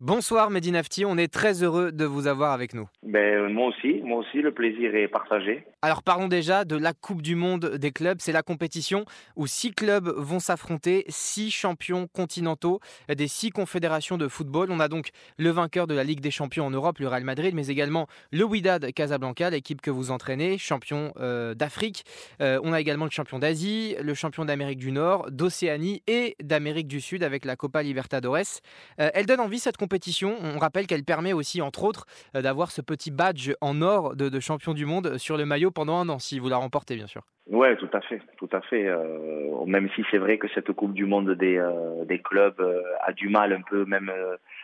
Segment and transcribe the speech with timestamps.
[0.00, 2.86] Bonsoir Mehdi Nafti, on est très heureux de vous avoir avec nous.
[3.02, 5.64] Ben, moi aussi, moi aussi, le plaisir est partagé.
[5.80, 8.18] Alors parlons déjà de la Coupe du Monde des clubs.
[8.20, 9.06] C'est la compétition
[9.36, 14.70] où six clubs vont s'affronter, six champions continentaux des six confédérations de football.
[14.70, 17.54] On a donc le vainqueur de la Ligue des champions en Europe, le Real Madrid,
[17.54, 22.04] mais également le Wydad Casablanca, l'équipe que vous entraînez, champion euh, d'Afrique.
[22.42, 26.88] Euh, on a également le champion d'Asie, le champion d'Amérique du Nord, d'Océanie et d'Amérique
[26.88, 28.60] du Sud avec la Copa Libertadores.
[29.00, 29.85] Euh, elle donne envie cette compétition.
[30.24, 34.40] On rappelle qu'elle permet aussi, entre autres, euh, d'avoir ce petit badge en or de,
[34.40, 37.22] champion du monde sur le maillot pendant un an, si vous la remportez, bien sûr.
[37.48, 38.86] Oui, tout à fait, tout à fait.
[38.86, 42.60] Euh, même si c'est vrai que cette Coupe du Monde des, euh, clubs
[43.04, 44.10] a du mal un peu même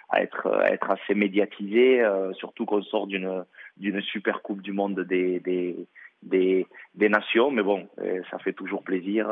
[0.09, 0.49] à être,
[0.91, 2.03] assez médiatisée,
[2.35, 5.77] surtout qu'on sort d'une super Coupe du Monde des,
[6.23, 7.51] des, des nations.
[7.51, 7.89] Mais bon,
[8.31, 9.29] ça fait toujours plaisir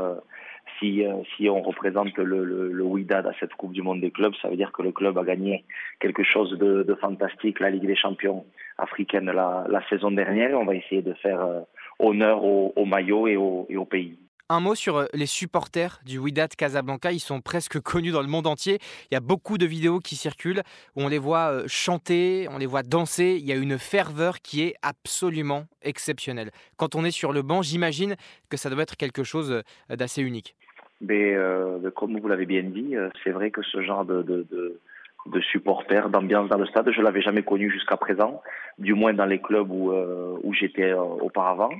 [0.79, 4.35] si, euh, si on représente le, le, le à cette Coupe du Monde des clubs,
[4.41, 5.65] ça veut dire que le club a gagné
[6.01, 8.45] quelque chose de, de fantastique, la Ligue des champions
[8.79, 10.59] africaine la, la, saison dernière.
[10.59, 11.61] On va essayer de faire euh,
[11.99, 14.19] honneur au, au maillot et au, et au pays.
[14.51, 17.13] Un mot sur euh, les supporters du Wydad Casablanca.
[17.13, 18.79] Ils sont presque connus dans le monde entier.
[19.11, 20.63] Il y a beaucoup de vidéos qui circulent
[20.97, 23.39] où on les voit chanter, on les voit danser.
[23.41, 26.51] Il y a une ferveur qui est absolument exceptionnelle.
[26.77, 28.17] Quand on est sur le banc, j'imagine
[28.51, 30.57] que ça doit être quelque chose d'assez unique.
[31.01, 35.41] Mais euh, comme vous l'avez bien dit, euh, c'est vrai que ce genre de, de,
[35.41, 38.43] supporters, d'ambiance dans le stade, je l'avais jamais connu jusqu'à présent,
[38.79, 41.71] du moins dans les clubs euh, où j'étais auparavant.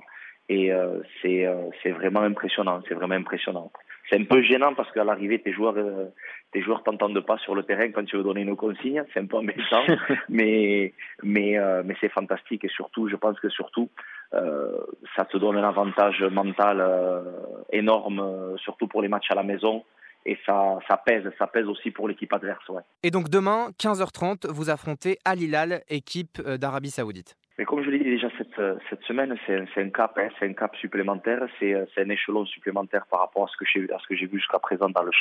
[0.53, 0.73] Et
[1.23, 1.49] c'est
[1.81, 3.71] c'est vraiment impressionnant, c'est vraiment impressionnant.
[4.11, 5.77] C'est un peu gênant parce qu'à l'arrivée, tes joueurs
[6.51, 9.27] tes joueurs t'entendent pas sur le terrain quand tu veux donner une consigne, c'est un
[9.27, 9.87] peu embêtant,
[10.29, 10.93] mais
[11.23, 13.89] mais mais c'est fantastique et surtout, je pense que surtout
[14.33, 14.79] euh,
[15.17, 17.23] ça te donne un avantage mental euh,
[17.73, 19.85] énorme, euh, surtout pour les matchs à la maison.
[20.27, 22.69] Et ça, ça pèse, ça pèse aussi pour l'équipe adverse.
[22.69, 22.83] Ouais.
[23.03, 27.40] Et donc demain, 15h30, vous affrontez Al Hilal, équipe d'Arabie Saoudite.
[27.61, 28.59] Mais comme je l'ai dit déjà cette,
[28.89, 33.21] cette semaine, c'est un, cap, hein, c'est un cap supplémentaire, c'est un échelon supplémentaire par
[33.21, 33.67] rapport à ce que
[34.17, 35.13] j'ai vu jusqu'à présent dans le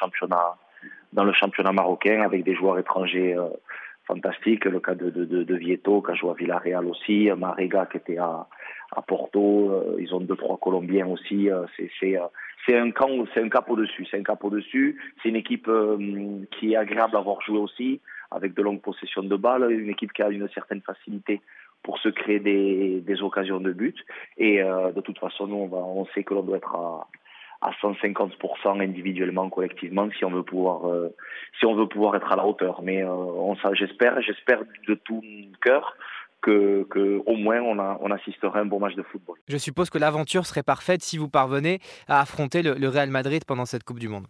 [1.34, 3.50] championnat marocain avec des joueurs étrangers euh,
[4.08, 8.18] fantastiques, le cas de, de, Vieto qui a joué à Villarreal aussi, Marega qui était
[8.18, 8.48] à,
[9.06, 11.50] Porto, euh, ils ont deux trois Colombiens aussi.
[11.50, 11.66] Euh,
[12.00, 14.98] c'est euh, un camp, c'est un cap au-dessus, c'est un cap au-dessus.
[15.22, 15.70] C'est une équipe
[16.52, 18.00] qui est agréable à avoir joué aussi,
[18.32, 21.42] avec de longues possessions de balles, une équipe qui a une certaine facilité
[21.84, 23.98] pour se créer des, occasions de but.
[24.38, 27.08] Et de toute façon, nous, on, sait que l'on doit être à,
[27.62, 30.82] à 150% individuellement, collectivement, si on veut pouvoir,
[31.60, 32.82] si on veut pouvoir être à la hauteur.
[32.82, 35.24] Mais on, j'espère, j'espère de tout
[35.62, 35.96] cœur
[36.42, 39.38] que, au moins on, a, on assisterait à un bon match de football.
[39.48, 43.66] Je suppose que l'aventure serait parfaite si vous parvenez à affronter le, Real Madrid pendant
[43.66, 44.26] cette Coupe du Monde.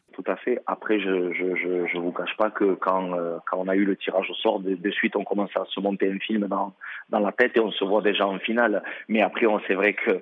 [0.68, 3.86] Après, je je, je, je vous cache pas que quand, euh, quand on a eu
[3.86, 6.74] le tirage au sort, de, de, suite on commence à se monter un film dans,
[7.10, 8.84] dans la tête et on se voit déjà en finale.
[9.08, 10.22] Mais après, c'est vrai que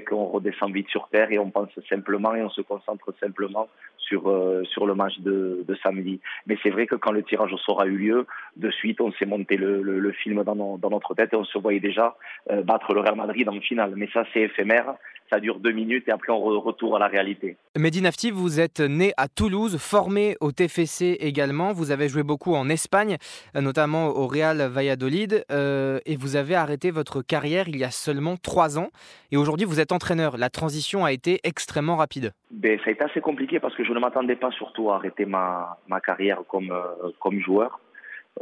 [0.00, 3.68] qu'on redescend vite sur terre et on pense simplement et on se concentre simplement
[3.98, 6.20] sur euh, sur le match de, de samedi.
[6.46, 8.26] Mais c'est vrai que quand le tirage au sort a eu lieu,
[8.60, 11.36] de suite on s'est monté le, le, le film dans, nos, dans notre tête et
[11.36, 12.16] on se voyait déjà
[12.50, 13.94] euh, battre le Real Madrid en finale.
[13.96, 14.94] Mais ça c'est éphémère,
[15.30, 17.56] ça dure deux minutes et après on re retourne à la réalité.
[17.78, 21.72] Mehdi Nafti, vous êtes né à Toulouse, formé au TFC également.
[21.72, 23.16] Vous avez joué beaucoup en Espagne,
[23.56, 27.90] euh, notamment au Real Valladolid, euh, et vous avez arrêté votre carrière il y a
[27.90, 28.90] seulement trois ans.
[29.30, 30.36] Et aujourd'hui, vous êtes entraîneur.
[30.36, 32.32] La transition a été extrêmement rapide.
[32.50, 35.24] Ben, ça a été assez compliqué parce que je ne m'attendais pas surtout à arrêter
[35.24, 37.80] ma, ma carrière comme, euh, comme joueur.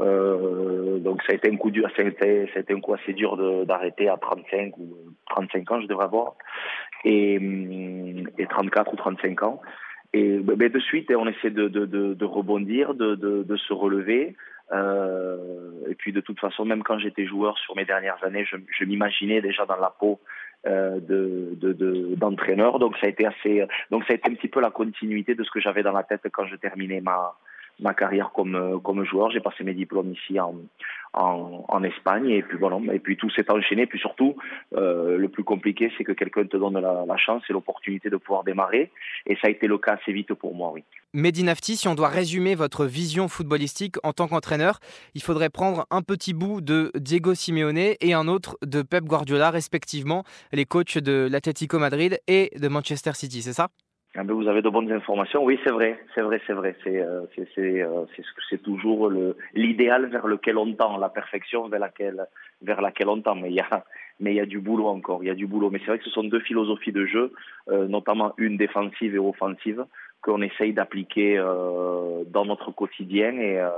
[0.01, 1.89] Euh, donc ça a été un coup dur,
[2.93, 4.95] assez dur d'arrêter à 35 ou
[5.31, 6.35] 35 ans, je devrais avoir,
[7.05, 7.35] et,
[8.39, 9.61] et 34 ou 35 ans.
[10.15, 10.39] Et
[10.71, 14.37] de suite, on essaie de, rebondir, de, se relever.
[14.71, 15.39] Euh,
[15.89, 19.41] et puis de toute façon, même quand j'étais joueur sur mes dernières années, je, m'imaginais
[19.41, 20.21] déjà dans la peau
[20.67, 22.79] euh, de, de, d'entraîneur.
[22.79, 25.43] donc ça a été assez, donc ça a été un petit peu la continuité de
[25.43, 27.35] ce que j'avais dans la tête quand je terminais ma
[27.81, 29.31] ma carrière comme comme joueur.
[29.31, 30.55] J'ai passé mes diplômes ici en,
[31.85, 33.83] Espagne et puis voilà et puis tout s'est enchaîné.
[33.83, 34.37] Et puis surtout,
[34.77, 38.45] euh, le plus compliqué, c'est que quelqu'un te donne la, chance et l'opportunité de pouvoir
[38.45, 38.91] démarrer.
[39.27, 40.85] Et ça a été le cas assez vite pour moi, oui.
[41.15, 44.81] Mehdi Nafti, si on doit résumer votre vision footballistique en tant qu'entraîneur,
[45.15, 49.51] il faudrait prendre un petit bout de Diego Simeone et un autre de Pep Guardiola,
[49.51, 53.69] respectivement, les coachs de l'Atlético Madrid et de Manchester City, c'est ça?
[54.27, 55.45] Vous avez de bonnes informations.
[55.45, 56.75] Oui, c'est vrai, c'est vrai, c'est vrai.
[56.83, 57.23] C'est euh,
[57.59, 59.11] euh, toujours
[59.55, 62.27] l'idéal vers lequel on tend, la perfection vers laquelle
[62.63, 63.37] vers laquelle on tend.
[63.37, 63.85] Mais il y a
[64.21, 65.23] mais il y a du boulot encore.
[65.23, 65.71] Il y a du boulot.
[65.71, 67.33] Mais c'est vrai que ce sont deux philosophies de jeu,
[67.71, 69.85] euh, notamment une défensive et offensive,
[70.23, 73.71] qu'on essaye d'appliquer euh, dans notre quotidien et euh,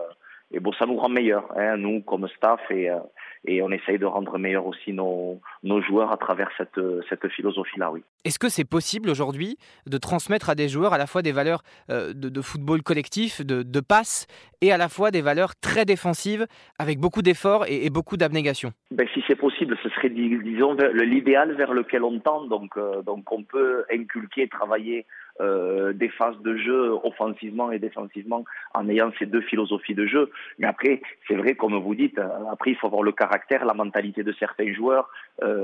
[0.53, 2.99] et bon, ça nous rend meilleurs, hein, nous comme staff, et, euh,
[3.45, 7.93] et on essaye de rendre meilleurs aussi nos, nos joueurs à travers cette, cette philosophie-là,
[7.93, 8.03] oui.
[8.27, 9.57] Est-ce que c'est possible aujourd'hui
[9.87, 13.63] de transmettre à des joueurs à la fois des valeurs euh, de, football collectif, de,
[13.63, 14.27] de passe,
[14.61, 16.47] et à la fois des valeurs très défensives,
[16.79, 18.73] avec beaucoup d'efforts et, beaucoup d'abnégation?
[18.91, 23.33] Ben, Si c'est possible, ce serait, disons, l'idéal vers lequel on tend, donc, euh, donc
[23.33, 25.07] on peut inculquer, travailler
[25.41, 28.45] euh, des phases de jeu offensivement et défensivement
[28.75, 30.31] en ayant ces deux philosophies de jeu.
[30.59, 32.21] Mais après, c'est vrai, comme vous dites,
[32.53, 35.09] après, il faut avoir le caractère, la mentalité de certains joueurs.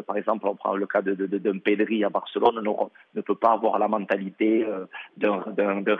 [0.06, 3.52] Par exemple, on prend le cas d'un de, de Pedri à Barcelone, ne, peut pas
[3.52, 5.42] avoir la mentalité euh, d'un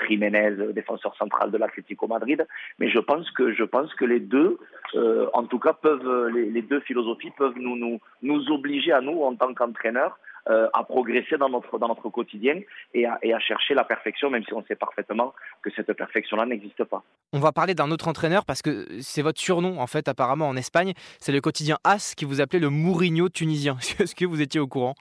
[0.09, 2.47] Jiménez, défenseur central de l'Atlético Madrid.
[2.79, 4.59] Mais je pense que, je pense que les deux,
[4.95, 9.23] euh, en tout cas, peuvent, les, deux philosophies peuvent nous, nous, nous obliger à nous,
[9.23, 12.61] en tant qu'entraîneurs, euh, à progresser dans notre, dans notre quotidien
[12.95, 16.47] et à, et à chercher la perfection, même si on sait parfaitement que cette perfection-là
[16.47, 17.03] n'existe pas.
[17.33, 20.57] On va parler d'un autre entraîneur parce que c'est votre surnom, en fait, apparemment en
[20.57, 20.93] Espagne.
[21.19, 23.77] C'est le quotidien AS qui vous appelait le Mourinho tunisien.
[23.99, 24.95] Est-ce que vous étiez au courant?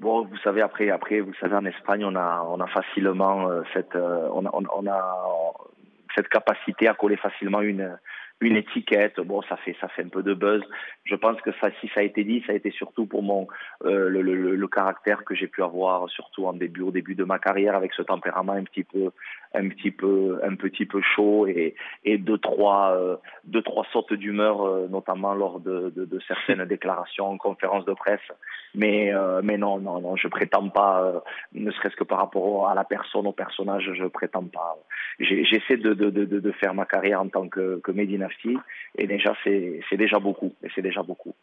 [0.00, 3.62] Bon, vous savez, après, après, vous savez, en Espagne, on a, on a facilement euh,
[3.72, 5.54] cette, euh, on a, on a
[6.14, 7.96] cette capacité à coller facilement une,
[8.44, 9.20] une étiquette.
[9.20, 10.62] Bon, ça fait ça fait un peu de buzz.
[11.04, 13.46] Je pense que ça, si ça a été dit, ça a été surtout pour mon
[13.84, 17.24] euh, le, le, le, caractère que j'ai pu avoir, surtout en début au début de
[17.24, 19.10] ma carrière, avec ce tempérament un petit peu
[19.54, 21.74] un petit peu un petit peu chaud et
[22.04, 26.64] et deux trois euh, deux trois sortes d'humeur, euh, notamment lors de, de, de, certaines
[26.74, 28.28] déclarations en conférence de presse.
[28.74, 32.74] Mais euh, mais non non non, je prétends pas, ne serait-ce que par rapport à
[32.74, 34.76] la personne au personnage, je prétends pas.
[35.20, 38.28] J'essaie de, de, de, de faire ma carrière en tant que, que Medina
[38.96, 40.52] et déjà, c'est déjà beaucoup.
[40.62, 41.34] Et c'est déjà beaucoup.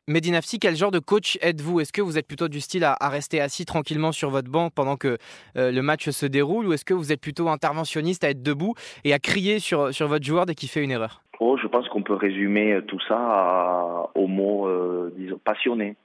[0.59, 1.79] Quel genre de coach êtes-vous?
[1.79, 4.69] Est-ce que vous êtes plutôt du style à, à, rester assis tranquillement sur votre banc
[4.69, 5.17] pendant que
[5.57, 6.67] euh, le match se déroule?
[6.67, 8.73] Ou est-ce que vous êtes plutôt interventionniste à être debout
[9.03, 11.21] et à crier sur, sur votre joueur dès qu'il fait une erreur?
[11.39, 15.95] Oh, Je pense qu'on peut résumer tout ça à, au mot, euh, disons, passionné.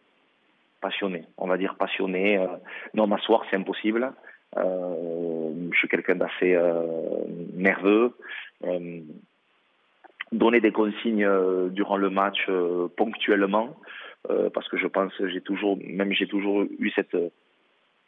[0.80, 2.38] Passionné, on va dire passionné.
[2.38, 2.46] Euh,
[2.94, 4.12] non, m'asseoir, c'est impossible.
[4.56, 6.80] Euh, je suis quelqu'un d'assez euh,
[7.54, 8.16] nerveux
[10.32, 13.76] donner des consignes euh, durant le match euh, ponctuellement
[14.30, 17.16] euh, parce que je pense j'ai toujours même j'ai toujours eu cette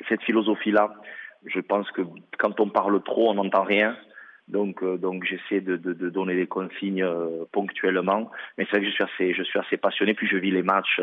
[0.09, 0.93] cette philosophie là
[1.47, 2.03] je pense que
[2.39, 3.97] quand on parle trop on n'entend rien.
[4.49, 7.07] Donc donc j'essaie de, de, de, donner des consignes
[7.53, 8.31] ponctuellement.
[8.57, 10.15] Mais c'est vrai que je suis assez je suis assez passionné.
[10.15, 11.01] Puis je vis les matchs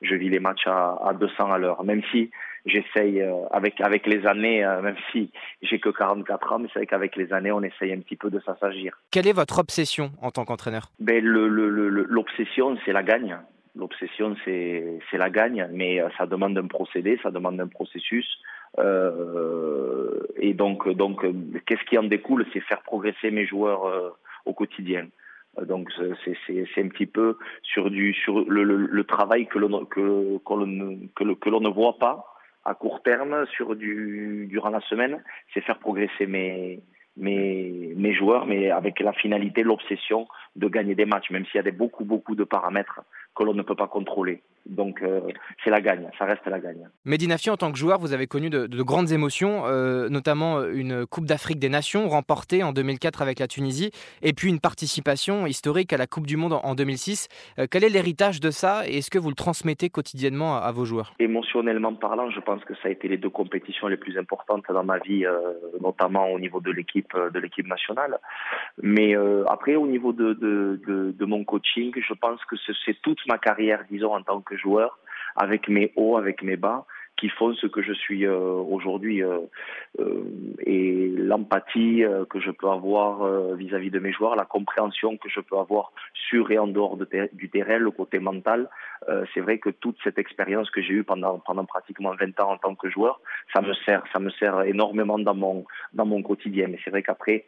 [0.00, 1.82] je vis les matchs à, à 200 à l'heure.
[1.82, 2.30] Même si
[2.66, 5.30] j'essaye euh, avec avec les années, euh, même si
[5.62, 8.30] j'ai que 44 ans, mais c'est vrai qu'avec les années, on essaye un petit peu
[8.30, 8.98] de s'assagir.
[9.10, 10.90] Quelle est votre obsession en tant qu'entraîneur?
[11.00, 13.38] Ben l'obsession, le, le, c'est la gagne.
[13.76, 18.26] L'obsession, c'est c'est la gagne, mais euh, ça demande un procédé, ça demande un processus.
[18.78, 21.24] Euh, et donc donc
[21.66, 24.14] qu'est-ce qui en découle, c'est faire progresser mes joueurs
[24.46, 25.06] au quotidien.
[25.62, 25.92] Donc
[26.24, 30.38] c'est c'est un petit peu sur du sur le, le, le travail que l'on que
[31.14, 32.33] que que l'on ne voit pas
[32.64, 35.22] à court terme sur du durant la semaine,
[35.52, 36.82] c'est faire progresser mes
[37.16, 40.26] mes mes joueurs, mais avec la finalité, l'obsession
[40.56, 43.00] de gagner des matchs, même s'il y a beaucoup beaucoup de paramètres
[43.34, 44.42] que l'on ne peut pas contrôler.
[44.66, 45.20] Donc euh,
[45.62, 46.88] c'est la gagne, ça reste la gagne.
[47.04, 51.04] Medinafi, en tant que joueur, vous avez connu de, de grandes émotions, euh, notamment une
[51.06, 53.90] Coupe d'Afrique des Nations remportée en 2004 avec la Tunisie,
[54.22, 57.28] et puis une participation historique à la Coupe du Monde en 2006.
[57.58, 60.72] Euh, quel est l'héritage de ça et est-ce que vous le transmettez quotidiennement à, à,
[60.72, 61.12] vos joueurs?
[61.18, 64.84] Émotionnellement parlant, je pense que ça a été les deux compétitions les plus importantes dans
[64.84, 65.40] ma vie, euh,
[65.82, 68.18] notamment au niveau de l'équipe de l'équipe nationale.
[68.82, 73.00] Mais euh, après, au niveau de, de, de, de mon coaching, je pense que c'est
[73.02, 74.98] toute ma carrière, disons, en tant que joueur,
[75.36, 76.86] avec mes hauts, avec mes bas,
[77.24, 79.38] qui font ce que je suis euh, aujourd'hui euh,
[79.98, 80.24] euh,
[80.66, 83.12] et l'empathie que je peux avoir
[83.54, 85.92] vis-à-vis -vis de mes joueurs, la compréhension que je peux avoir
[86.28, 86.98] sur et en dehors
[87.32, 88.68] du terrain, le côté mental.
[89.32, 92.74] C'est vrai que toute cette expérience que j'ai eue pendant pratiquement 20 ans en tant
[92.74, 93.14] que joueur,
[93.52, 95.18] ça me sert ça me sert énormément
[95.98, 96.66] dans mon quotidien.
[96.70, 97.38] Mais c'est vrai qu'après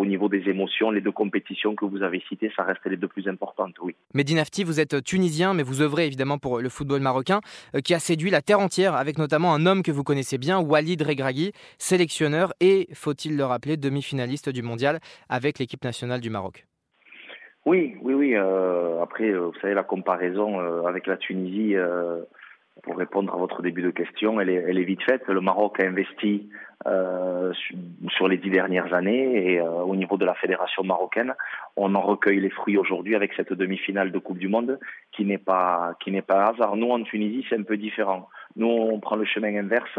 [0.00, 3.12] au niveau des émotions, les deux compétitions que vous avez citées, ça reste les deux
[3.16, 3.92] plus importantes, oui.
[4.14, 7.40] Mehdi Nafti, vous êtes tunisien, mais vous œuvrez évidemment pour le football marocain,
[7.84, 11.02] qui a séduit la terre entière avec notamment un homme que vous connaissez bien, Walid
[11.02, 16.66] Regragui, sélectionneur et, faut-il le rappeler, demi-finaliste du mondial avec l'équipe nationale du Maroc.
[17.66, 18.34] Oui, oui, oui.
[18.34, 22.22] Euh, après, vous savez, la comparaison euh, avec la Tunisie, euh,
[22.82, 25.26] pour répondre à votre début de question, elle est, elle est vite faite.
[25.28, 26.48] Le Maroc a investi
[26.86, 27.52] euh,
[28.08, 31.34] sur les dix dernières années et euh, au niveau de la fédération marocaine,
[31.76, 34.78] on en recueille les fruits aujourd'hui avec cette demi-finale de Coupe du Monde
[35.12, 36.76] qui n'est pas qui n'est pas hasard.
[36.76, 38.28] Nous en Tunisie, c'est un peu différent.
[38.56, 39.98] Nous, on prend le chemin inverse.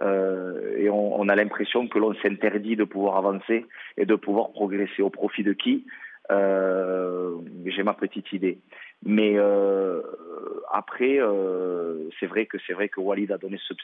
[0.00, 3.66] Euh, et on, on a l'impression que l'on s'interdit de pouvoir avancer
[3.96, 5.86] et de pouvoir progresser au profit de qui?
[6.30, 8.58] J'ai ma petite idée.
[9.04, 9.36] Mais
[10.72, 11.18] après,
[12.18, 13.74] c'est vrai que c'est vrai que Walid a donné ce,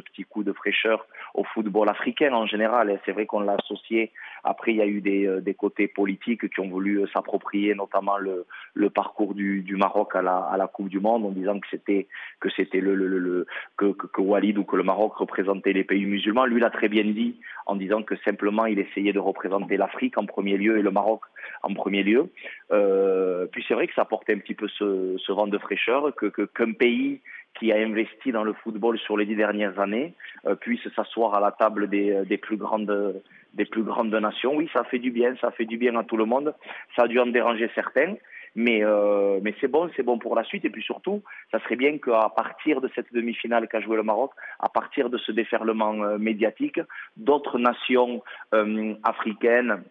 [0.00, 3.00] petit coup de fraîcheur au football africain en général.
[3.04, 4.12] C'est vrai qu'on l'a associé.
[4.44, 8.90] Après, il y a eu des, des côtés politiques qui ont voulu s'approprier, notamment le,
[8.90, 12.06] parcours du, Maroc à la, Coupe du Monde, en disant que c'était
[12.40, 16.44] que c'était que, Walid ou que le Maroc représentait les pays musulmans.
[16.44, 17.36] Lui l'a très bien dit
[17.66, 21.22] en disant que simplement il essayait de représenter l'Afrique en premier lieu et le Maroc
[21.62, 22.30] en premier lieu.
[22.72, 26.14] Euh, puis c'est vrai que ça apportait un petit peu ce, ce vent de fraîcheur
[26.14, 27.20] que qu'un pays
[27.58, 30.14] qui a investi dans le football sur les dix dernières années
[30.46, 33.22] euh, puisse s'asseoir à la table des, des plus grandes
[33.54, 34.54] des plus grandes nations.
[34.56, 36.54] Oui, ça fait du bien, ça fait du bien à tout le monde.
[36.94, 38.14] Ça a dû en déranger certains.
[38.56, 40.64] Mais, euh, mais c'est bon, c'est bon pour la suite.
[40.64, 44.32] Et puis surtout, ça serait bien qu'à partir de cette demi-finale qu'a joué le Maroc,
[44.58, 46.80] à partir de ce déferlement euh, médiatique,
[47.16, 48.22] d'autres nations
[48.54, 49.82] euh, africaines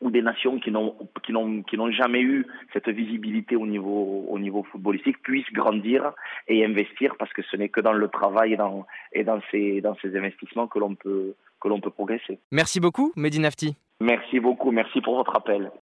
[0.00, 4.26] ou des nations qui n'ont qui n'ont qui n'ont jamais eu cette visibilité au niveau
[4.28, 6.12] au niveau footballistique puissent grandir
[6.46, 9.80] et investir parce que ce n'est que dans le travail et dans et dans ces
[9.80, 12.38] dans ces investissements que l'on peut que l'on peut progresser.
[12.52, 13.76] Merci beaucoup Mehdi Nafti.
[14.00, 15.72] Merci beaucoup, merci pour votre appel.